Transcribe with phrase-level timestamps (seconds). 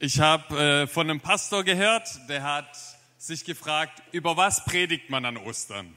[0.00, 2.68] Ich habe äh, von einem Pastor gehört, der hat
[3.16, 5.96] sich gefragt, über was predigt man an Ostern?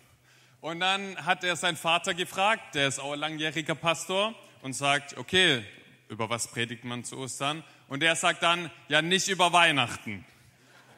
[0.59, 4.33] Und dann hat er seinen Vater gefragt, der ist auch langjähriger Pastor,
[4.63, 5.63] und sagt, okay,
[6.09, 7.63] über was predigt man zu Ostern?
[7.89, 10.25] Und der sagt dann, ja, nicht über Weihnachten.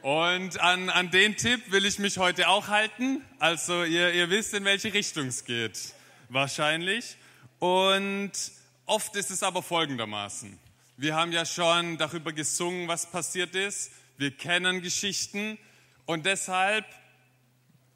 [0.01, 3.21] Und an, an den Tipp will ich mich heute auch halten.
[3.37, 5.93] Also ihr, ihr wisst, in welche Richtung es geht.
[6.29, 7.17] Wahrscheinlich.
[7.59, 8.31] Und
[8.85, 10.57] oft ist es aber folgendermaßen.
[11.03, 13.91] Wir haben ja schon darüber gesungen, was passiert ist.
[14.15, 15.57] Wir kennen Geschichten
[16.05, 16.85] und deshalb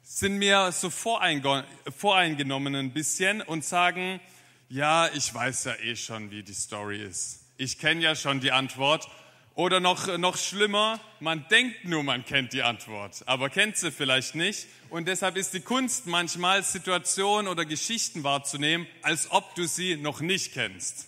[0.02, 4.20] sind wir so voreingenommen ein bisschen und sagen,
[4.68, 7.46] ja, ich weiß ja eh schon, wie die Story ist.
[7.56, 9.08] Ich kenne ja schon die Antwort.
[9.54, 14.34] Oder noch, noch schlimmer, man denkt nur, man kennt die Antwort, aber kennt sie vielleicht
[14.34, 14.66] nicht.
[14.90, 20.20] Und deshalb ist die Kunst manchmal, Situationen oder Geschichten wahrzunehmen, als ob du sie noch
[20.20, 21.07] nicht kennst.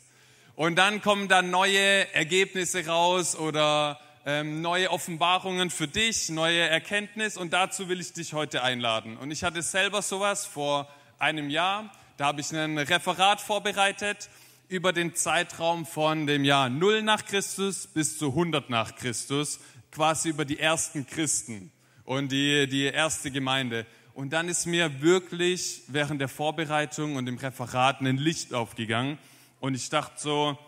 [0.61, 7.39] Und dann kommen dann neue Ergebnisse raus oder ähm, neue Offenbarungen für dich, neue Erkenntnis.
[7.39, 9.17] Und dazu will ich dich heute einladen.
[9.17, 10.87] Und ich hatte selber sowas vor
[11.19, 11.91] einem Jahr.
[12.19, 14.29] Da habe ich ein Referat vorbereitet
[14.69, 20.29] über den Zeitraum von dem Jahr 0 nach Christus bis zu 100 nach Christus, quasi
[20.29, 21.73] über die ersten Christen
[22.05, 23.87] und die, die erste Gemeinde.
[24.13, 29.17] Und dann ist mir wirklich während der Vorbereitung und dem Referat ein Licht aufgegangen
[29.61, 30.59] und ich dachte so,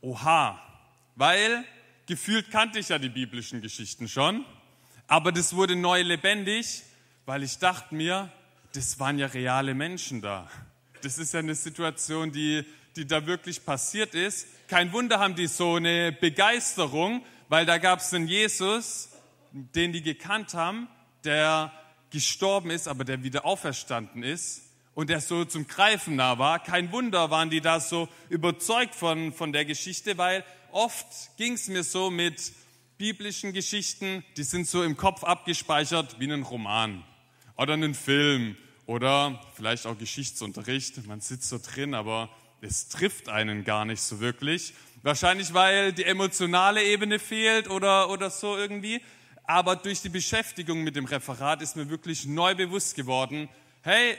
[0.00, 0.60] oha,
[1.16, 1.64] weil
[2.06, 4.44] gefühlt kannte ich ja die biblischen Geschichten schon,
[5.08, 6.82] aber das wurde neu lebendig,
[7.26, 8.32] weil ich dachte mir,
[8.72, 10.48] das waren ja reale Menschen da.
[11.02, 14.46] Das ist ja eine Situation, die, die da wirklich passiert ist.
[14.68, 19.10] Kein Wunder haben die so eine Begeisterung, weil da gab es einen Jesus,
[19.52, 20.88] den die gekannt haben,
[21.24, 21.72] der
[22.10, 24.65] gestorben ist, aber der wieder auferstanden ist
[24.96, 26.58] und der so zum Greifen nah war.
[26.58, 31.68] Kein Wunder waren die da so überzeugt von, von der Geschichte, weil oft ging es
[31.68, 32.52] mir so mit
[32.96, 37.04] biblischen Geschichten, die sind so im Kopf abgespeichert wie ein Roman
[37.58, 41.06] oder ein Film oder vielleicht auch Geschichtsunterricht.
[41.06, 42.30] Man sitzt so drin, aber
[42.62, 44.72] es trifft einen gar nicht so wirklich.
[45.02, 49.02] Wahrscheinlich, weil die emotionale Ebene fehlt oder, oder so irgendwie.
[49.44, 53.50] Aber durch die Beschäftigung mit dem Referat ist mir wirklich neu bewusst geworden,
[53.82, 54.16] hey,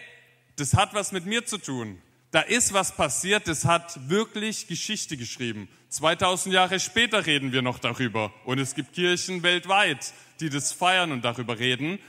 [0.57, 2.01] das hat was mit mir zu tun.
[2.31, 5.69] Da ist was passiert, das hat wirklich Geschichte geschrieben.
[5.89, 8.33] 2000 Jahre später reden wir noch darüber.
[8.43, 11.99] Und es gibt Kirchen weltweit, die das feiern und darüber reden.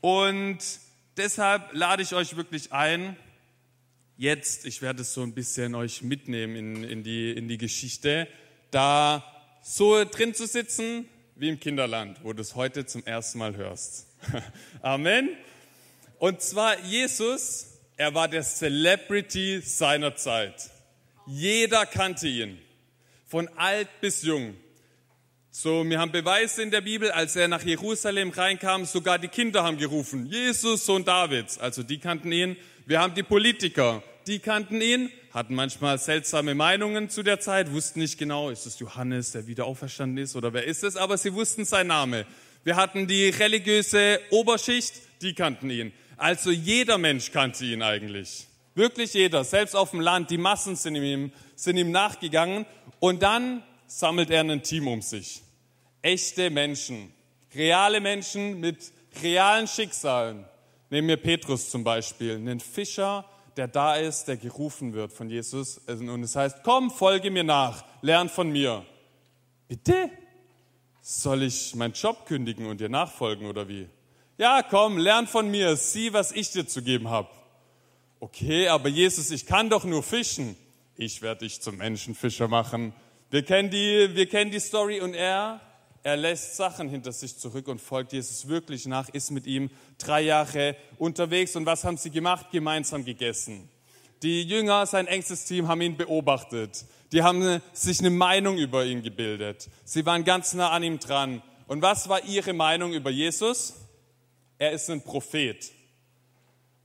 [0.00, 0.58] Und
[1.16, 3.16] deshalb lade ich euch wirklich ein,
[4.16, 8.28] jetzt, ich werde es so ein bisschen euch mitnehmen in, in, die, in die Geschichte,
[8.70, 9.24] da
[9.62, 14.06] so drin zu sitzen wie im Kinderland, wo du es heute zum ersten Mal hörst.
[14.82, 15.30] Amen.
[16.18, 20.70] Und zwar Jesus er war der Celebrity seiner Zeit.
[21.26, 22.58] Jeder kannte ihn,
[23.26, 24.54] von alt bis jung.
[25.50, 29.64] So, wir haben Beweise in der Bibel, als er nach Jerusalem reinkam, sogar die Kinder
[29.64, 31.58] haben gerufen, Jesus, Sohn Davids.
[31.58, 32.56] Also die kannten ihn.
[32.86, 37.98] Wir haben die Politiker, die kannten ihn, hatten manchmal seltsame Meinungen zu der Zeit, wussten
[37.98, 41.34] nicht genau, ist es Johannes, der wieder auferstanden ist oder wer ist es, aber sie
[41.34, 42.26] wussten sein Name.
[42.62, 45.92] Wir hatten die religiöse Oberschicht, die kannten ihn.
[46.18, 48.48] Also jeder Mensch kannte ihn eigentlich.
[48.74, 50.30] Wirklich jeder, selbst auf dem Land.
[50.30, 52.66] Die Massen sind ihm, sind ihm nachgegangen.
[53.00, 55.42] Und dann sammelt er ein Team um sich.
[56.02, 57.12] Echte Menschen,
[57.54, 58.92] reale Menschen mit
[59.22, 60.44] realen Schicksalen.
[60.90, 63.24] Nehmen wir Petrus zum Beispiel, einen Fischer,
[63.56, 65.78] der da ist, der gerufen wird von Jesus.
[65.86, 68.84] Und es heißt, komm, folge mir nach, lern von mir.
[69.68, 70.10] Bitte?
[71.00, 73.88] Soll ich meinen Job kündigen und dir nachfolgen oder wie?
[74.38, 77.28] Ja, komm, lern von mir, sieh, was ich dir zu geben habe.
[78.20, 80.56] Okay, aber Jesus, ich kann doch nur fischen.
[80.94, 82.92] Ich werde dich zum Menschenfischer machen.
[83.30, 85.60] Wir kennen die, wir kennen die Story und er,
[86.04, 90.20] er lässt Sachen hinter sich zurück und folgt Jesus wirklich nach, ist mit ihm drei
[90.20, 91.56] Jahre unterwegs.
[91.56, 92.46] Und was haben sie gemacht?
[92.52, 93.68] Gemeinsam gegessen.
[94.22, 96.84] Die Jünger, sein engstes Team, haben ihn beobachtet.
[97.10, 99.68] Die haben sich eine Meinung über ihn gebildet.
[99.84, 101.42] Sie waren ganz nah an ihm dran.
[101.66, 103.74] Und was war ihre Meinung über Jesus?
[104.60, 105.70] Er ist ein Prophet.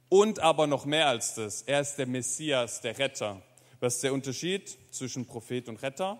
[0.07, 3.41] Und aber noch mehr als das, er ist der Messias, der Retter.
[3.79, 6.19] Was ist der Unterschied zwischen Prophet und Retter?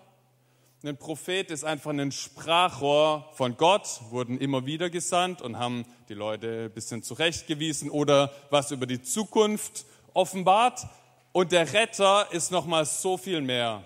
[0.82, 6.14] Ein Prophet ist einfach ein Sprachrohr von Gott, wurden immer wieder gesandt und haben die
[6.14, 10.84] Leute ein bisschen zurechtgewiesen oder was über die Zukunft offenbart.
[11.30, 13.84] Und der Retter ist noch mal so viel mehr.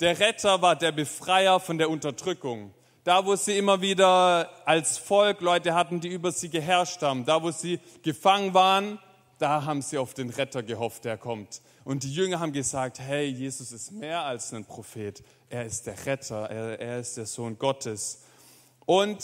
[0.00, 2.74] Der Retter war der Befreier von der Unterdrückung
[3.06, 7.40] da wo sie immer wieder als Volk Leute hatten, die über sie geherrscht haben, da
[7.40, 8.98] wo sie gefangen waren,
[9.38, 11.62] da haben sie auf den Retter gehofft, der kommt.
[11.84, 16.04] Und die Jünger haben gesagt, hey, Jesus ist mehr als ein Prophet, er ist der
[16.04, 18.24] Retter, er, er ist der Sohn Gottes.
[18.86, 19.18] Und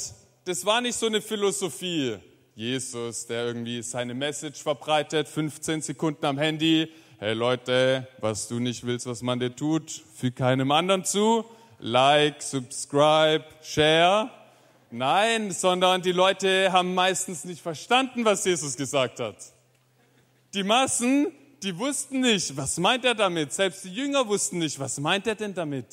[0.44, 2.18] das war nicht so eine Philosophie.
[2.54, 6.88] Jesus, der irgendwie seine Message verbreitet, 15 Sekunden am Handy.
[7.18, 11.44] Hey Leute, was du nicht willst, was man dir tut, füg keinem anderen zu.
[11.84, 14.30] Like, subscribe, share.
[14.92, 19.34] Nein, sondern die Leute haben meistens nicht verstanden, was Jesus gesagt hat.
[20.54, 21.32] Die Massen,
[21.64, 23.52] die wussten nicht, was meint er damit.
[23.52, 25.86] Selbst die Jünger wussten nicht, was meint er denn damit.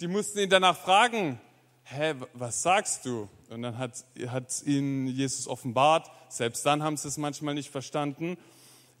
[0.00, 1.40] Die mussten ihn danach fragen,
[1.82, 3.28] hä, was sagst du?
[3.50, 6.08] Und dann hat, hat ihnen Jesus offenbart.
[6.28, 8.38] Selbst dann haben sie es manchmal nicht verstanden.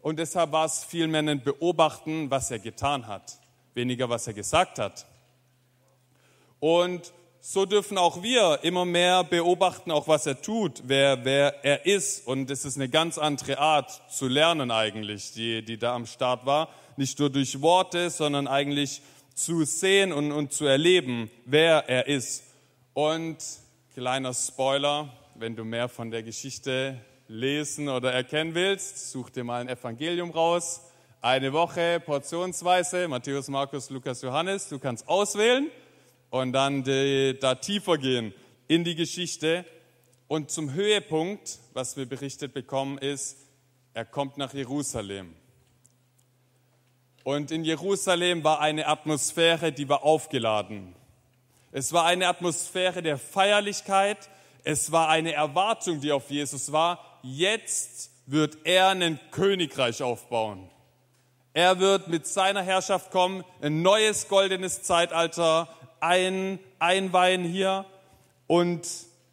[0.02, 3.38] Und deshalb war es vielmehr ein Beobachten, was er getan hat,
[3.74, 5.06] weniger was er gesagt hat.
[6.60, 11.86] Und so dürfen auch wir immer mehr beobachten, auch was er tut, wer, wer er
[11.86, 12.26] ist.
[12.26, 16.46] Und es ist eine ganz andere Art zu lernen eigentlich, die, die da am Start
[16.46, 16.68] war.
[16.96, 19.02] Nicht nur durch Worte, sondern eigentlich
[19.34, 22.42] zu sehen und, und zu erleben, wer er ist.
[22.92, 23.38] Und
[23.94, 29.60] kleiner Spoiler, wenn du mehr von der Geschichte lesen oder erkennen willst, such dir mal
[29.60, 30.80] ein Evangelium raus.
[31.20, 34.68] Eine Woche portionsweise, Matthäus, Markus, Lukas, Johannes.
[34.68, 35.70] Du kannst auswählen
[36.30, 38.34] und dann die, da tiefer gehen
[38.66, 39.64] in die Geschichte.
[40.26, 43.38] Und zum Höhepunkt, was wir berichtet bekommen, ist,
[43.94, 45.34] er kommt nach Jerusalem.
[47.24, 50.94] Und in Jerusalem war eine Atmosphäre, die war aufgeladen.
[51.72, 54.30] Es war eine Atmosphäre der Feierlichkeit.
[54.64, 57.20] Es war eine Erwartung, die auf Jesus war.
[57.22, 60.70] Jetzt wird er ein Königreich aufbauen.
[61.52, 65.68] Er wird mit seiner Herrschaft kommen, ein neues goldenes Zeitalter
[66.00, 67.86] ein, einweihen hier.
[68.46, 68.86] Und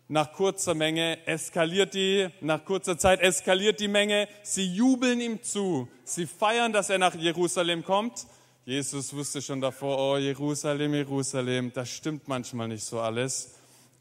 [0.07, 4.27] nach kurzer Menge eskaliert die, nach kurzer Zeit eskaliert die Menge.
[4.43, 5.87] Sie jubeln ihm zu.
[6.03, 8.27] Sie feiern, dass er nach Jerusalem kommt.
[8.65, 13.55] Jesus wusste schon davor, oh Jerusalem, Jerusalem, das stimmt manchmal nicht so alles.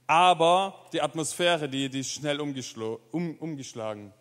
[0.06, 4.12] Aber die Atmosphäre, die, die ist schnell um, umgeschlagen.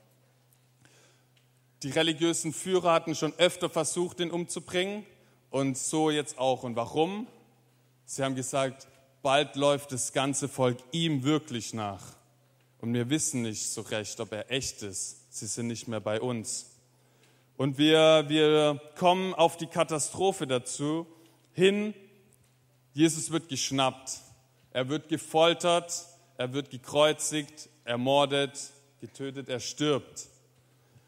[1.83, 5.05] Die religiösen Führer hatten schon öfter versucht, ihn umzubringen
[5.49, 6.63] und so jetzt auch.
[6.63, 7.27] Und warum?
[8.05, 8.87] Sie haben gesagt,
[9.21, 12.03] bald läuft das ganze Volk ihm wirklich nach.
[12.79, 15.33] Und wir wissen nicht so recht, ob er echt ist.
[15.33, 16.65] Sie sind nicht mehr bei uns.
[17.55, 21.07] Und wir, wir kommen auf die Katastrophe dazu
[21.53, 21.93] hin.
[22.93, 24.19] Jesus wird geschnappt.
[24.71, 26.07] Er wird gefoltert.
[26.37, 28.59] Er wird gekreuzigt, ermordet,
[28.99, 29.47] getötet.
[29.47, 30.27] Er stirbt.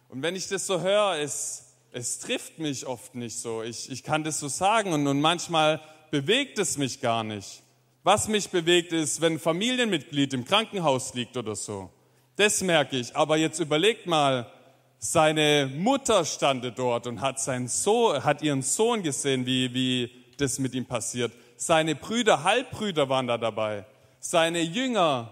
[0.08, 3.64] Und wenn ich das so höre, es, es trifft mich oft nicht so.
[3.64, 5.82] Ich, ich kann das so sagen und, und manchmal
[6.12, 7.62] bewegt es mich gar nicht.
[8.04, 11.90] Was mich bewegt ist, wenn ein Familienmitglied im Krankenhaus liegt oder so.
[12.36, 13.16] Das merke ich.
[13.16, 14.52] Aber jetzt überlegt mal,
[15.00, 20.60] seine Mutter stande dort und hat, seinen Sohn, hat ihren Sohn gesehen, wie, wie das
[20.60, 21.32] mit ihm passiert.
[21.58, 23.86] Seine Brüder, Halbbrüder waren da dabei.
[24.20, 25.32] Seine Jünger.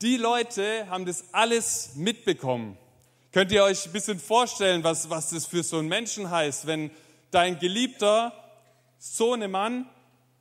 [0.00, 2.76] Die Leute haben das alles mitbekommen.
[3.32, 6.90] Könnt ihr euch ein bisschen vorstellen, was, was das für so einen Menschen heißt, wenn
[7.30, 8.32] dein geliebter
[9.04, 9.86] Sohnemann,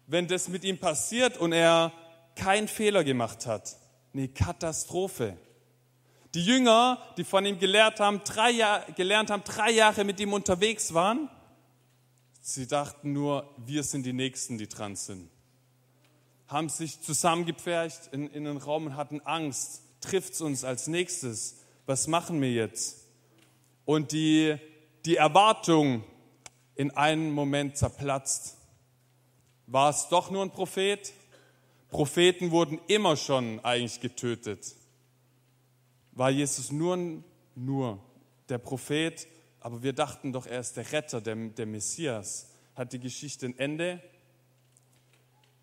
[0.08, 1.92] wenn das mit ihm passiert und er
[2.36, 3.76] keinen Fehler gemacht hat?
[4.14, 5.38] Eine Katastrophe.
[6.34, 10.32] Die Jünger, die von ihm gelehrt haben, drei Jahr, gelernt haben, drei Jahre mit ihm
[10.32, 11.30] unterwegs waren,
[12.40, 15.30] sie dachten nur, wir sind die Nächsten, die dran sind.
[16.48, 19.82] Haben sich zusammengepfercht in, in den Raum und hatten Angst.
[20.00, 21.60] Trifft es uns als nächstes?
[21.86, 23.08] Was machen wir jetzt?
[23.84, 24.56] Und die,
[25.06, 26.06] die Erwartung
[26.76, 28.58] in einem Moment zerplatzt.
[29.68, 31.14] War es doch nur ein Prophet?
[31.90, 34.76] Propheten wurden immer schon eigentlich getötet
[36.16, 37.24] war Jesus nur,
[37.56, 38.00] nur
[38.50, 39.28] der Prophet,
[39.60, 42.50] aber wir dachten doch, er ist der Retter, der, der Messias.
[42.76, 44.02] Hat die Geschichte ein Ende?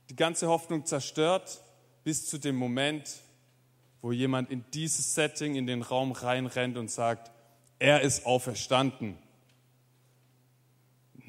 [0.08, 1.62] Die ganze Hoffnung zerstört
[2.02, 3.20] bis zu dem Moment,
[4.00, 7.30] wo jemand in dieses Setting, in den Raum reinrennt und sagt,
[7.78, 9.18] er ist auferstanden.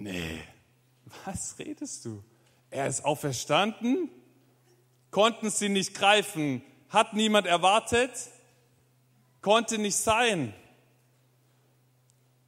[0.03, 0.39] Nee,
[1.25, 2.23] was redest du?
[2.69, 4.09] Er ist auferstanden?
[5.11, 6.61] Konnten sie nicht greifen?
[6.89, 8.11] Hat niemand erwartet?
[9.41, 10.53] konnte nicht sein.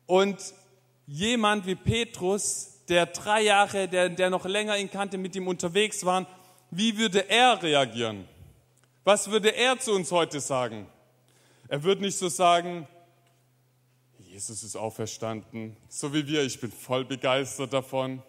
[0.05, 0.38] Und
[1.07, 6.05] jemand wie Petrus, der drei Jahre, der, der noch länger ihn kannte, mit ihm unterwegs
[6.05, 6.27] waren,
[6.72, 8.27] wie würde er reagieren?
[9.03, 10.88] Was würde er zu uns heute sagen?
[11.67, 12.88] Er würde nicht so sagen,
[14.33, 18.23] Jesus ist auferstanden, so wie wir, ich bin voll begeistert davon.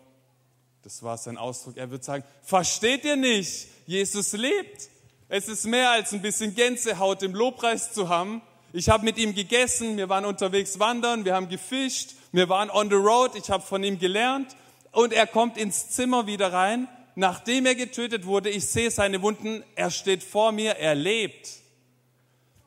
[0.82, 1.78] Das war sein Ausdruck.
[1.78, 4.90] Er würde sagen, versteht ihr nicht, Jesus lebt.
[5.30, 8.42] Es ist mehr als ein bisschen Gänsehaut im Lobpreis zu haben,
[8.75, 12.90] ich habe mit ihm gegessen, wir waren unterwegs wandern, wir haben gefischt, wir waren on
[12.90, 14.56] the road, ich habe von ihm gelernt
[14.92, 19.62] und er kommt ins Zimmer wieder rein nachdem er getötet wurde, ich sehe seine Wunden,
[19.76, 21.49] er steht vor mir, er lebt.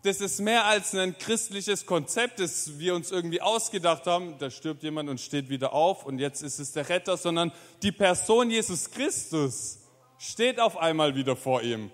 [0.08, 4.38] Das ist mehr als ein christliches Konzept, das wir uns irgendwie ausgedacht haben.
[4.40, 7.52] Da stirbt jemand und steht wieder auf und jetzt ist es der Retter, sondern
[7.84, 9.80] die Person Jesus Christus
[10.18, 11.92] steht auf einmal wieder vor ihm.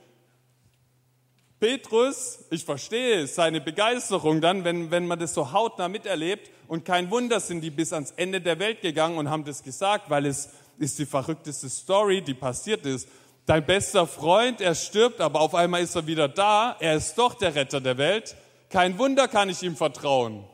[1.60, 6.52] Petrus, ich verstehe seine Begeisterung dann, wenn, wenn man das so hautnah miterlebt.
[6.68, 10.12] Und kein Wunder sind die bis ans Ende der Welt gegangen und haben das gesagt,
[10.12, 13.08] weil es ist die verrückteste Story, die passiert ist.
[13.46, 16.78] Dein bester Freund, er stirbt, aber auf einmal ist er wieder da.
[16.80, 18.36] Er ist doch der Retter der Welt.
[18.70, 20.46] Kein Wunder kann ich ihm vertrauen.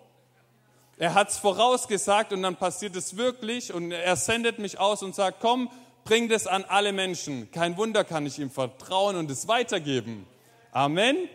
[0.97, 5.13] Er hat es vorausgesagt und dann passiert es wirklich und er sendet mich aus und
[5.13, 5.69] sagt, komm,
[6.03, 7.51] bring das an alle Menschen.
[7.51, 10.25] Kein Wunder kann ich ihm vertrauen und es weitergeben.
[10.71, 11.29] Amen.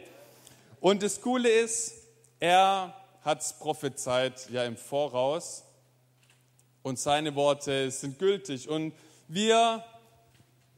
[0.81, 1.95] Und das Coole ist,
[2.41, 5.65] er hat es prophezeit ja im Voraus
[6.83, 8.69] und seine Worte sind gültig.
[8.69, 8.93] Und
[9.29, 9.83] wir,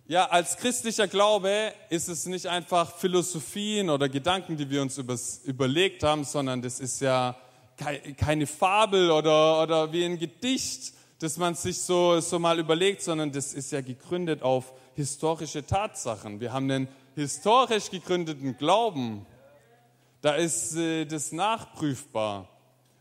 [0.09, 4.99] ja, als christlicher Glaube ist es nicht einfach Philosophien oder Gedanken, die wir uns
[5.45, 7.37] überlegt haben, sondern das ist ja
[8.17, 13.33] keine Fabel oder, oder wie ein Gedicht, das man sich so, so mal überlegt, sondern
[13.33, 16.39] das ist ja gegründet auf historische Tatsachen.
[16.39, 19.27] Wir haben einen historisch gegründeten Glauben.
[20.21, 22.49] Da ist äh, das nachprüfbar.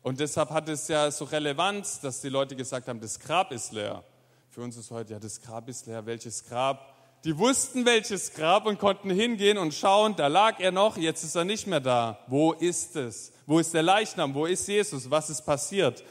[0.02, 3.72] Und deshalb hat es ja so Relevanz, dass die Leute gesagt haben, das Grab ist
[3.74, 4.04] leer.
[4.50, 6.06] Für uns ist heute, ja, das Grab ist leer.
[6.06, 6.95] Welches Grab?
[7.26, 11.34] Die wussten, welches Grab und konnten hingehen und schauen, da lag er noch, jetzt ist
[11.34, 12.20] er nicht mehr da.
[12.28, 13.34] Wo ist es?
[13.48, 14.36] Wo ist der Leichnam?
[14.36, 15.10] Wo ist Jesus?
[15.10, 16.04] Was ist passiert?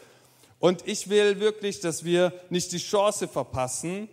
[0.58, 4.08] Und ich will wirklich, dass wir nicht die Chance verpassen,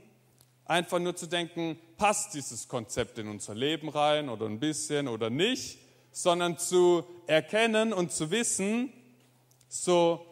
[0.66, 5.32] einfach nur zu denken, passt dieses Konzept in unser Leben rein oder ein bisschen oder
[5.32, 5.80] nicht,
[6.12, 8.94] sondern zu erkennen und zu wissen,
[9.70, 10.24] so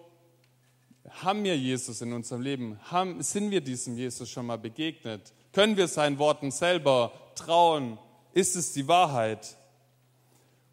[1.09, 5.33] haben wir Jesus in unserem Leben, haben, sind wir diesem Jesus schon mal begegnet?
[5.51, 7.97] Können wir seinen Worten selber trauen?
[8.33, 9.57] Ist es die Wahrheit?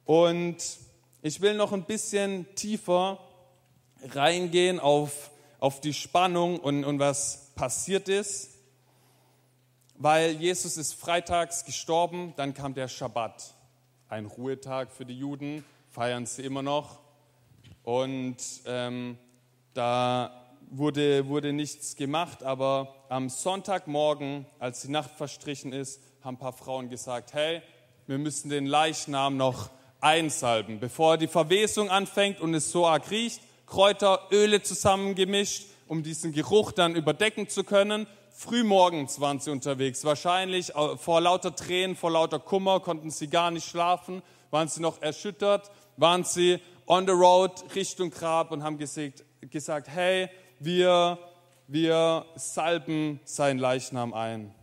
[0.04, 0.56] Und
[1.22, 3.18] ich will noch ein bisschen tiefer
[4.10, 8.50] reingehen auf, auf die Spannung und, und was passiert ist,
[9.96, 13.54] weil Jesus ist freitags gestorben, dann kam der Schabbat,
[14.10, 17.00] ein Ruhetag für die Juden, feiern sie immer noch.
[17.82, 19.16] Und ähm,
[19.72, 26.38] da wurde, wurde nichts gemacht, aber am Sonntagmorgen, als die Nacht verstrichen ist, haben ein
[26.38, 27.62] paar Frauen gesagt, hey,
[28.06, 29.70] wir müssen den Leichnam noch
[30.00, 36.32] einsalben, bevor die Verwesung anfängt und es so arg riecht, Kräuter, Öle zusammengemischt, um diesen
[36.32, 38.06] Geruch dann überdecken zu können.
[38.30, 43.50] Frühmorgens waren sie unterwegs, wahrscheinlich äh, vor lauter Tränen, vor lauter Kummer konnten sie gar
[43.50, 48.78] nicht schlafen, waren sie noch erschüttert, waren sie on the road Richtung Grab und haben
[48.78, 51.18] gesagt, gesagt hey, wir,
[51.68, 54.54] wir salben seinen Leichnam ein.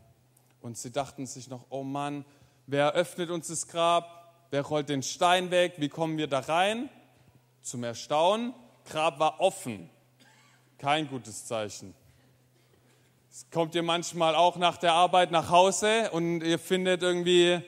[0.62, 2.26] Und sie dachten sich noch, oh Mann,
[2.68, 4.48] wer öffnet uns das Grab?
[4.50, 5.74] Wer rollt den Stein weg?
[5.78, 6.90] Wie kommen wir da rein?
[7.62, 8.54] Zum Erstaunen,
[8.86, 9.90] Grab war offen.
[10.78, 11.94] Kein gutes Zeichen.
[13.52, 17.62] Kommt ihr manchmal auch nach der Arbeit nach Hause und ihr findet irgendwie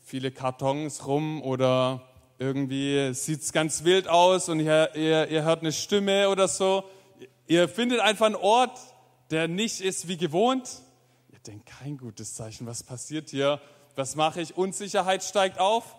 [0.00, 2.02] viele Kartons rum oder
[2.38, 6.84] irgendwie sieht es ganz wild aus und ihr, ihr, ihr hört eine Stimme oder so.
[7.48, 8.78] Ihr findet einfach einen Ort,
[9.30, 10.82] der nicht ist wie gewohnt.
[11.32, 13.58] Ihr denkt, kein gutes Zeichen, was passiert hier?
[13.96, 14.56] Was mache ich?
[14.58, 15.96] Unsicherheit steigt auf.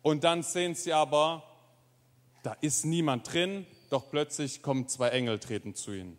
[0.00, 1.42] Und dann sehen sie aber,
[2.42, 6.16] da ist niemand drin, doch plötzlich kommen zwei Engel, treten zu ihnen.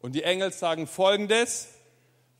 [0.00, 1.68] Und die Engel sagen folgendes,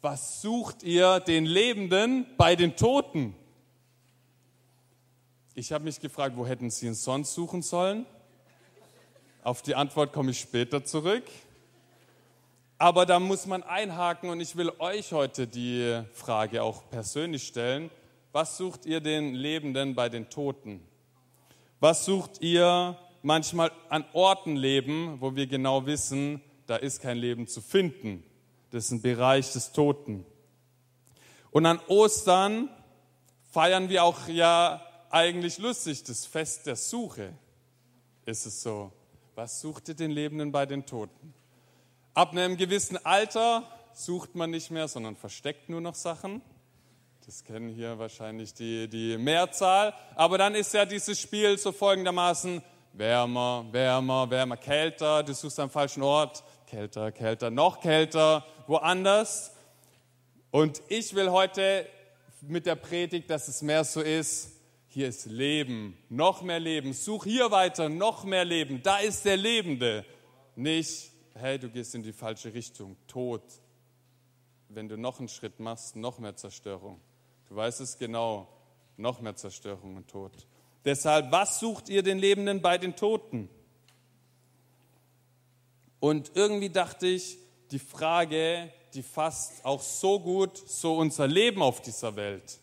[0.00, 3.36] was sucht ihr den Lebenden bei den Toten?
[5.54, 8.04] Ich habe mich gefragt, wo hätten Sie ihn sonst suchen sollen?
[9.42, 11.24] Auf die Antwort komme ich später zurück.
[12.76, 17.90] Aber da muss man einhaken und ich will euch heute die Frage auch persönlich stellen.
[18.32, 20.82] Was sucht ihr den Lebenden bei den Toten?
[21.78, 27.46] Was sucht ihr manchmal an Orten leben, wo wir genau wissen, da ist kein Leben
[27.46, 28.22] zu finden?
[28.70, 30.26] Das ist ein Bereich des Toten.
[31.50, 32.68] Und an Ostern
[33.50, 37.32] feiern wir auch ja eigentlich lustig, das Fest der Suche
[38.26, 38.92] ist es so.
[39.42, 41.32] Was sucht ihr den Lebenden bei den Toten?
[42.12, 46.42] Ab einem gewissen Alter sucht man nicht mehr, sondern versteckt nur noch Sachen.
[47.24, 49.94] Das kennen hier wahrscheinlich die, die Mehrzahl.
[50.14, 55.22] Aber dann ist ja dieses Spiel so folgendermaßen wärmer, wärmer, wärmer, kälter.
[55.22, 59.52] Du suchst am falschen Ort, kälter, kälter, noch kälter, woanders.
[60.50, 61.86] Und ich will heute
[62.42, 64.59] mit der Predigt, dass es mehr so ist,
[64.92, 66.92] hier ist Leben, noch mehr Leben.
[66.92, 68.82] Such hier weiter, noch mehr Leben.
[68.82, 70.04] Da ist der Lebende.
[70.56, 73.42] Nicht, hey, du gehst in die falsche Richtung, Tod.
[74.68, 77.00] wenn du noch einen Schritt machst, noch mehr Zerstörung.
[77.48, 78.48] Du weißt es genau,
[78.96, 80.32] noch mehr Zerstörung und Tod.
[80.84, 83.48] Deshalb, was sucht ihr den Lebenden bei den Toten?
[86.00, 87.38] Und irgendwie dachte ich,
[87.70, 92.58] die Frage, die fasst auch so gut so unser Leben auf dieser Welt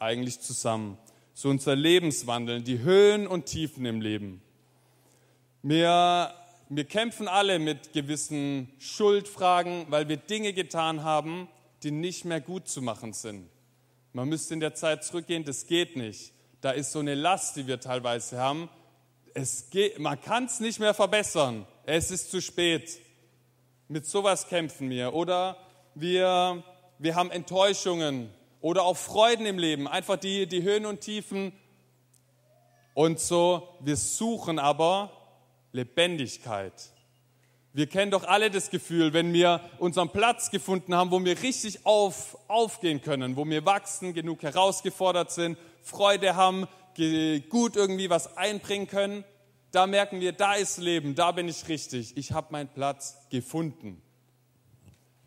[0.00, 0.98] eigentlich zusammen.
[1.42, 4.40] So unser Lebenswandel, die Höhen und Tiefen im Leben.
[5.62, 6.32] Wir,
[6.68, 11.48] wir kämpfen alle mit gewissen Schuldfragen, weil wir Dinge getan haben,
[11.82, 13.48] die nicht mehr gut zu machen sind.
[14.12, 16.32] Man müsste in der Zeit zurückgehen, das geht nicht.
[16.60, 18.68] Da ist so eine Last, die wir teilweise haben.
[19.34, 21.66] Es geht, man kann es nicht mehr verbessern.
[21.86, 23.00] Es ist zu spät.
[23.88, 25.12] Mit sowas kämpfen wir.
[25.12, 25.56] Oder
[25.96, 26.62] wir,
[27.00, 28.30] wir haben Enttäuschungen
[28.62, 29.86] oder auch Freuden im Leben.
[29.86, 31.52] Einfach die, die Höhen und Tiefen.
[32.94, 35.10] Und so, wir suchen aber
[35.72, 36.72] Lebendigkeit.
[37.74, 41.86] Wir kennen doch alle das Gefühl, wenn wir unseren Platz gefunden haben, wo wir richtig
[41.86, 46.68] auf, aufgehen können, wo wir wachsen, genug herausgefordert sind, Freude haben,
[47.48, 49.24] gut irgendwie was einbringen können,
[49.70, 54.01] da merken wir, da ist Leben, da bin ich richtig, ich habe meinen Platz gefunden.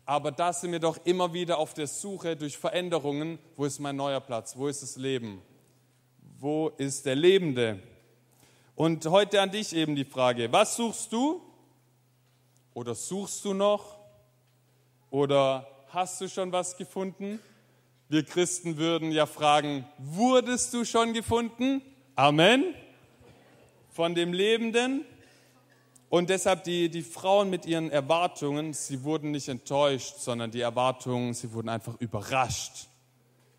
[0.08, 3.96] Aber da sind wir doch immer wieder auf der Suche durch Veränderungen, wo ist mein
[3.96, 5.42] neuer Platz, wo ist das Leben,
[6.38, 7.80] wo ist der Lebende.
[8.76, 11.42] Und heute an dich eben die Frage, was suchst du?
[12.72, 13.96] Oder suchst du noch?
[15.10, 17.40] Oder hast du schon was gefunden?
[18.08, 21.82] Wir Christen würden ja fragen, wurdest du schon gefunden?
[22.14, 22.74] Amen.
[23.90, 25.04] Von dem Lebenden.
[26.16, 31.34] Und deshalb die, die Frauen mit ihren Erwartungen, sie wurden nicht enttäuscht, sondern die Erwartungen,
[31.34, 32.86] sie wurden einfach überrascht.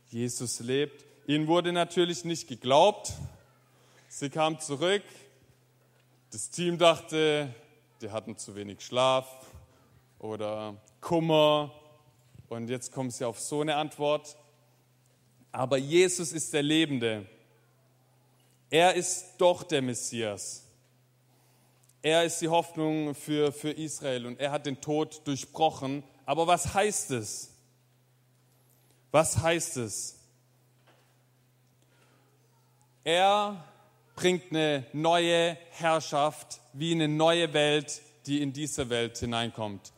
[0.10, 1.06] Jesus lebt.
[1.28, 3.14] Ihnen wurde natürlich nicht geglaubt.
[4.08, 5.04] Sie kamen zurück.
[6.32, 7.54] Das Team dachte,
[8.02, 9.28] die hatten zu wenig Schlaf
[10.18, 11.72] oder Kummer.
[12.50, 14.36] Und jetzt kommen sie auf so eine Antwort.
[15.52, 17.28] Aber Jesus ist der Lebende.
[18.72, 20.67] Er ist doch der Messias.
[22.08, 26.04] Er ist die Hoffnung für, für Israel und er hat den Tod durchbrochen.
[26.26, 27.54] Aber was heißt es?
[29.12, 30.18] Was heißt es?
[33.04, 33.62] Er
[34.16, 39.92] bringt eine neue Herrschaft, wie eine neue Welt, die in diese Welt hineinkommt.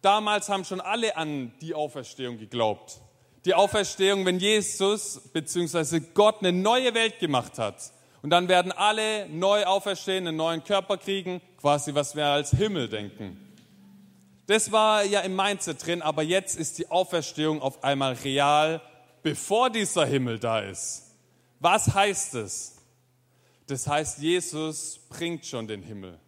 [0.00, 3.02] Damals haben schon alle an die Auferstehung geglaubt.
[3.44, 6.00] Die Auferstehung, wenn Jesus bzw.
[6.14, 7.92] Gott eine neue Welt gemacht hat.
[8.22, 12.88] Und dann werden alle neu auferstehen, einen neuen Körper kriegen, quasi was wir als Himmel
[12.88, 13.46] denken.
[14.46, 18.82] Das war ja im Mindset drin, aber jetzt ist die Auferstehung auf einmal real,
[19.22, 21.14] bevor dieser Himmel da ist.
[21.60, 22.76] Was heißt es?
[23.68, 26.18] Das heißt, Jesus bringt schon den Himmel,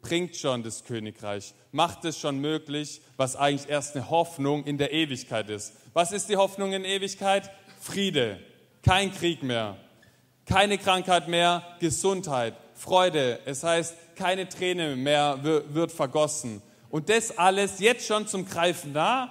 [0.00, 4.92] bringt schon das Königreich, macht es schon möglich, was eigentlich erst eine Hoffnung in der
[4.92, 5.74] Ewigkeit ist.
[5.92, 7.50] Was ist die Hoffnung in Ewigkeit?
[7.80, 8.40] Friede,
[8.82, 9.76] kein Krieg mehr,
[10.46, 13.40] keine Krankheit mehr, Gesundheit, Freude.
[13.44, 16.62] Es heißt, keine Träne mehr wird vergossen.
[16.90, 19.30] Und das alles jetzt schon zum Greifen da.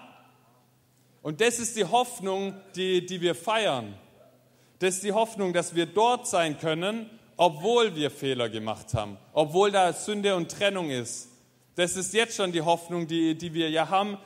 [1.22, 3.94] Und das ist die Hoffnung, die, die wir feiern.
[4.80, 7.10] Das ist die Hoffnung, dass wir dort sein können
[7.42, 11.28] obwohl wir Fehler gemacht haben, obwohl da Sünde und Trennung ist.
[11.74, 14.20] Das ist jetzt schon die Hoffnung, die, die wir ja haben.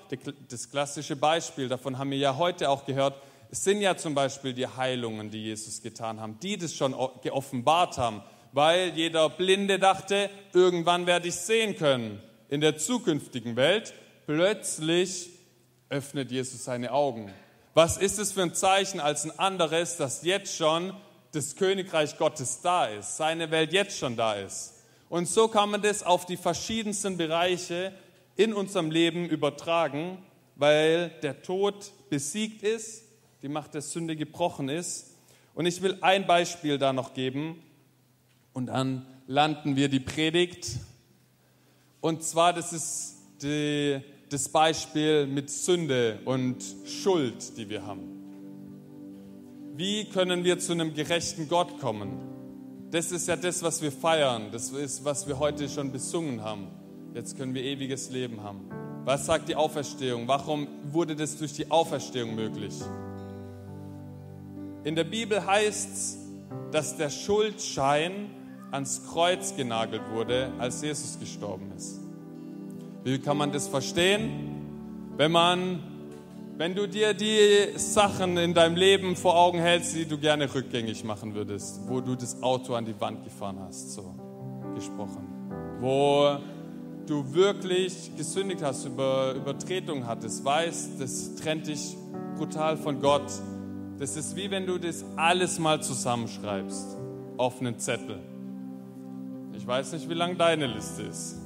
[0.49, 3.15] Das klassische Beispiel, davon haben wir ja heute auch gehört.
[3.55, 7.97] Es sind ja zum Beispiel die Heilungen, die Jesus getan haben, die das schon geoffenbart
[7.97, 12.21] haben, weil jeder Blinde dachte, irgendwann werde ich sehen können.
[12.49, 13.93] In der zukünftigen Welt
[14.25, 15.29] plötzlich
[15.87, 17.31] öffnet Jesus seine Augen.
[17.73, 20.93] Was ist es für ein Zeichen als ein anderes, dass jetzt schon
[21.31, 24.73] das Königreich Gottes da ist, seine Welt jetzt schon da ist.
[25.07, 27.93] Und so kann man das auf die verschiedensten Bereiche
[28.35, 30.17] in unserem Leben übertragen,
[30.57, 33.04] weil der Tod besiegt ist,
[33.45, 35.17] die Macht der Sünde gebrochen ist.
[35.53, 37.61] Und ich will ein Beispiel da noch geben
[38.53, 40.79] und dann landen wir die Predigt.
[42.01, 48.09] Und zwar, das ist die, das Beispiel mit Sünde und Schuld, die wir haben.
[49.75, 52.17] Wie können wir zu einem gerechten Gott kommen?
[52.89, 54.51] Das ist ja das, was wir feiern.
[54.51, 56.69] Das ist, was wir heute schon besungen haben.
[57.13, 58.71] Jetzt können wir ewiges Leben haben.
[59.03, 60.27] Was sagt die Auferstehung?
[60.27, 62.73] Warum wurde das durch die Auferstehung möglich?
[64.85, 66.17] In der Bibel heißt es,
[66.71, 68.29] dass der Schuldschein
[68.71, 71.99] ans Kreuz genagelt wurde, als Jesus gestorben ist.
[73.03, 75.11] Wie kann man das verstehen?
[75.17, 75.79] Wenn man
[76.57, 81.03] wenn du dir die Sachen in deinem Leben vor Augen hältst, die du gerne rückgängig
[81.03, 84.15] machen würdest, wo du das Auto an die Wand gefahren hast, so
[84.73, 85.27] gesprochen,
[85.81, 86.37] wo
[87.07, 91.97] du wirklich gesündigt hast, über Übertretung hattest, weißt, das trennt dich
[92.37, 93.29] brutal von Gott.
[93.97, 96.97] Das ist wie wenn du das alles mal zusammenschreibst
[97.37, 98.19] auf einen Zettel.
[99.53, 101.37] Ich weiß nicht, wie lang deine Liste ist,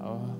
[0.00, 0.36] aber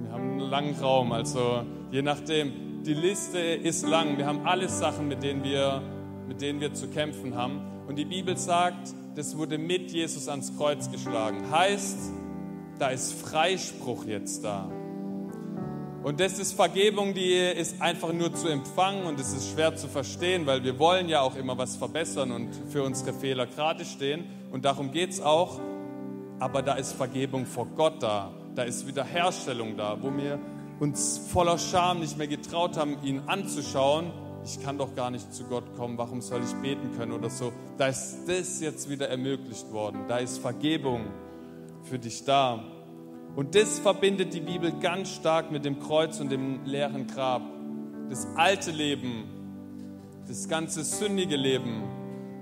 [0.00, 2.82] wir haben einen langen Raum, also je nachdem.
[2.84, 4.16] Die Liste ist lang.
[4.16, 5.82] Wir haben alle Sachen, mit denen wir,
[6.28, 7.60] mit denen wir zu kämpfen haben.
[7.88, 11.50] Und die Bibel sagt, das wurde mit Jesus ans Kreuz geschlagen.
[11.50, 11.98] Heißt,
[12.78, 14.70] da ist Freispruch jetzt da.
[16.06, 19.88] Und das ist Vergebung, die ist einfach nur zu empfangen und es ist schwer zu
[19.88, 24.24] verstehen, weil wir wollen ja auch immer was verbessern und für unsere Fehler gerade stehen.
[24.52, 25.58] Und darum geht es auch.
[26.38, 28.30] Aber da ist Vergebung vor Gott da.
[28.54, 30.38] Da ist Wiederherstellung da, wo wir
[30.78, 34.12] uns voller Scham nicht mehr getraut haben, ihn anzuschauen.
[34.44, 37.52] Ich kann doch gar nicht zu Gott kommen, warum soll ich beten können oder so.
[37.78, 40.04] Da ist das jetzt wieder ermöglicht worden.
[40.06, 41.06] Da ist Vergebung
[41.82, 42.75] für dich da.
[43.36, 47.42] Und das verbindet die Bibel ganz stark mit dem Kreuz und dem leeren Grab.
[48.08, 49.24] Das alte Leben,
[50.26, 51.82] das ganze sündige Leben,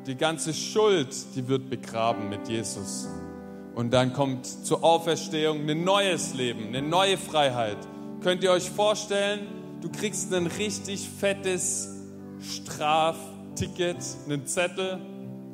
[0.07, 3.09] die ganze Schuld, die wird begraben mit Jesus.
[3.75, 7.79] Und dann kommt zur Auferstehung ein neues Leben, eine neue Freiheit.
[8.21, 9.49] Könnt ihr euch vorstellen,
[9.81, 11.89] du kriegst ein richtig fettes
[12.41, 15.01] Strafticket, einen Zettel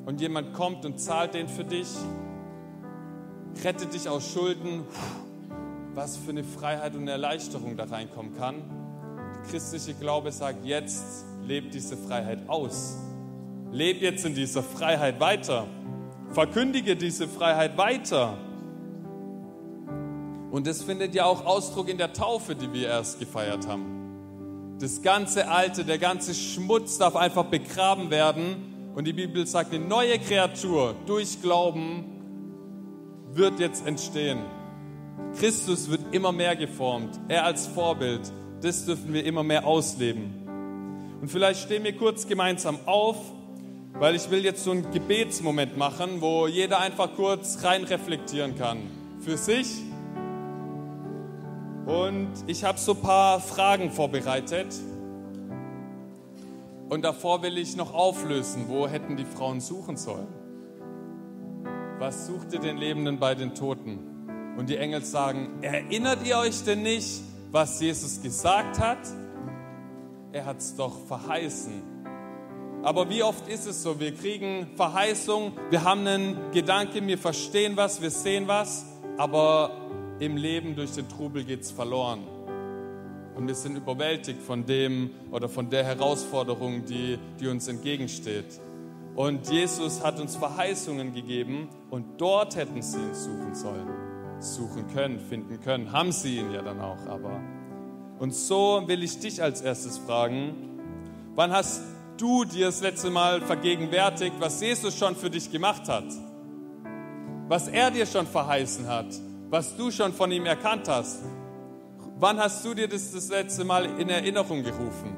[0.05, 1.89] und jemand kommt und zahlt den für dich
[3.65, 4.85] rettet dich aus Schulden.
[5.95, 8.57] Was für eine Freiheit und Erleichterung da reinkommen kann.
[9.35, 12.97] Der christliche Glaube sagt, jetzt lebt diese Freiheit aus.
[13.73, 15.67] Leb jetzt in dieser Freiheit weiter.
[16.31, 18.39] Verkündige diese Freiheit weiter.
[20.51, 24.77] Und das findet ja auch Ausdruck in der Taufe, die wir erst gefeiert haben.
[24.81, 28.93] Das ganze Alte, der ganze Schmutz darf einfach begraben werden.
[28.95, 32.05] Und die Bibel sagt, eine neue Kreatur durch Glauben
[33.33, 34.39] wird jetzt entstehen.
[35.39, 37.19] Christus wird immer mehr geformt.
[37.29, 38.21] Er als Vorbild,
[38.61, 41.19] das dürfen wir immer mehr ausleben.
[41.21, 43.17] Und vielleicht stehen wir kurz gemeinsam auf,
[43.95, 48.79] weil ich will jetzt so einen Gebetsmoment machen, wo jeder einfach kurz rein reflektieren kann.
[49.21, 49.69] Für sich.
[51.87, 54.75] Und ich habe so ein paar Fragen vorbereitet.
[56.89, 60.41] Und davor will ich noch auflösen, wo hätten die Frauen suchen sollen
[62.01, 63.99] was sucht ihr den Lebenden bei den Toten?
[64.57, 68.99] Und die Engel sagen, erinnert ihr euch denn nicht, was Jesus gesagt hat?
[70.33, 71.83] Er hat es doch verheißen.
[72.83, 74.01] Aber wie oft ist es so?
[74.01, 78.87] Wir kriegen Verheißung, wir haben einen Gedanken, wir verstehen was, wir sehen was,
[79.19, 79.71] aber
[80.19, 82.21] im Leben durch den Trubel geht es verloren.
[83.35, 88.61] Und wir sind überwältigt von dem oder von der Herausforderung, die, die uns entgegensteht.
[89.15, 94.10] Und Jesus hat uns Verheißungen gegeben und dort hätten sie ihn suchen sollen.
[94.41, 95.93] Suchen können, finden können.
[95.93, 97.41] Haben sie ihn ja dann auch, aber.
[98.19, 100.55] Und so will ich dich als erstes fragen,
[101.35, 101.83] wann hast
[102.17, 106.05] du dir das letzte Mal vergegenwärtigt, was Jesus schon für dich gemacht hat?
[107.49, 109.07] Was er dir schon verheißen hat?
[109.49, 111.23] Was du schon von ihm erkannt hast?
[112.19, 115.17] Wann hast du dir das das letzte Mal in Erinnerung gerufen?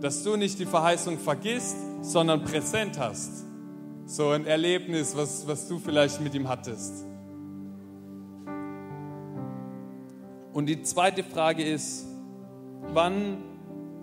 [0.00, 3.46] Dass du nicht die Verheißung vergisst, sondern präsent hast.
[4.04, 7.06] So ein Erlebnis, was, was du vielleicht mit ihm hattest.
[10.54, 12.06] Und die zweite Frage ist,
[12.92, 13.38] wann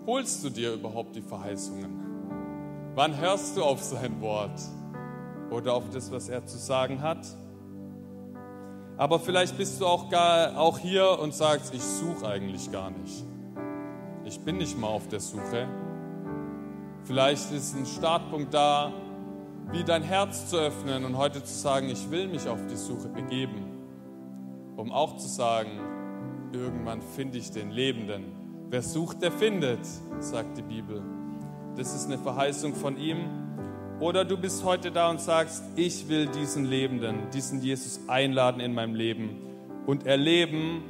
[0.06, 2.92] holst du dir überhaupt die Verheißungen?
[2.94, 4.60] Wann hörst du auf sein Wort
[5.50, 7.26] oder auf das, was er zu sagen hat?
[8.98, 13.24] Aber vielleicht bist du auch, gar, auch hier und sagst, ich suche eigentlich gar nicht.
[14.26, 15.66] Ich bin nicht mal auf der Suche.
[17.04, 18.92] Vielleicht ist ein Startpunkt da,
[19.70, 23.08] wie dein Herz zu öffnen und heute zu sagen, ich will mich auf die Suche
[23.08, 23.64] begeben,
[24.76, 25.91] um auch zu sagen,
[26.54, 28.24] irgendwann finde ich den Lebenden.
[28.70, 29.80] Wer sucht, der findet,
[30.20, 31.02] sagt die Bibel.
[31.76, 33.18] Das ist eine Verheißung von ihm.
[34.00, 38.74] Oder du bist heute da und sagst, ich will diesen Lebenden, diesen Jesus einladen in
[38.74, 39.36] meinem Leben
[39.86, 40.82] und erleben,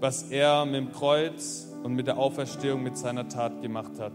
[0.00, 4.14] was er mit dem Kreuz und mit der Auferstehung mit seiner Tat gemacht hat.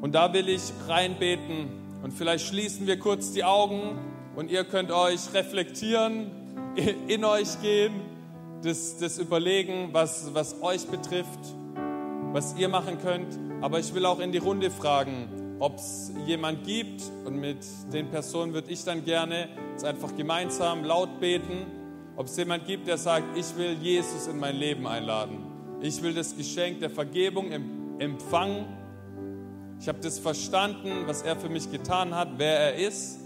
[0.00, 1.68] Und da will ich reinbeten
[2.02, 3.98] und vielleicht schließen wir kurz die Augen
[4.36, 6.30] und ihr könnt euch reflektieren,
[7.08, 8.17] in euch gehen,
[8.62, 11.38] das, das überlegen, was, was euch betrifft,
[12.32, 13.38] was ihr machen könnt.
[13.60, 17.58] Aber ich will auch in die Runde fragen, ob es jemand gibt und mit
[17.92, 21.66] den Personen würde ich dann gerne jetzt einfach gemeinsam laut beten,
[22.16, 25.38] ob es jemand gibt, der sagt, ich will Jesus in mein Leben einladen.
[25.80, 27.50] Ich will das Geschenk der Vergebung
[27.98, 28.78] empfangen
[29.80, 33.20] ich habe das verstanden, was er für mich getan hat, wer er ist.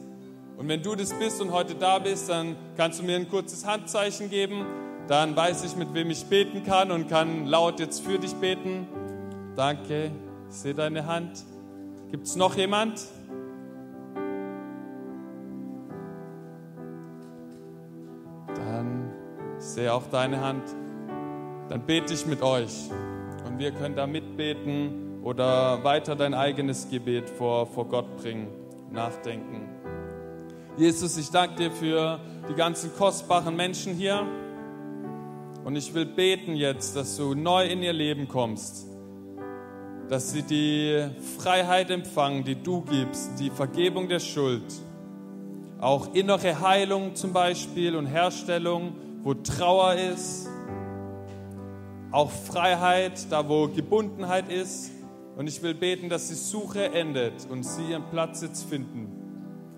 [0.58, 3.66] Und wenn du das bist und heute da bist, dann kannst du mir ein kurzes
[3.66, 4.66] Handzeichen geben.
[5.08, 8.86] Dann weiß ich, mit wem ich beten kann und kann laut jetzt für dich beten.
[9.56, 10.10] Danke,
[10.48, 11.44] ich sehe deine Hand.
[12.10, 13.00] Gibt es noch jemand?
[18.54, 19.10] Dann
[19.58, 20.62] sehe auch deine Hand.
[21.68, 22.90] Dann bete ich mit euch
[23.46, 28.48] und wir können da mitbeten oder weiter dein eigenes Gebet vor, vor Gott bringen,
[28.90, 29.68] nachdenken.
[30.76, 34.26] Jesus, ich danke dir für die ganzen kostbaren Menschen hier.
[35.64, 38.86] Und ich will beten jetzt, dass du neu in ihr Leben kommst,
[40.08, 41.06] dass sie die
[41.38, 44.64] Freiheit empfangen, die du gibst, die Vergebung der Schuld,
[45.80, 50.48] auch innere Heilung zum Beispiel und Herstellung, wo Trauer ist,
[52.10, 54.90] auch Freiheit, da wo Gebundenheit ist.
[55.36, 59.08] Und ich will beten, dass die Suche endet und sie ihren Platz jetzt finden.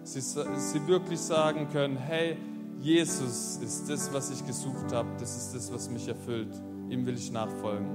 [0.03, 2.37] Sie, sie wirklich sagen können, hey,
[2.85, 6.53] Jesus ist das, was ich gesucht habe, das ist das, was mich erfüllt.
[6.91, 7.89] Ihm will ich nachfolgen.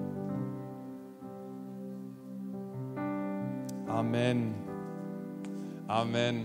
[3.87, 4.55] Amen.
[5.87, 6.43] Amen.